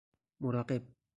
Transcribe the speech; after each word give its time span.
مراقب 0.39 0.83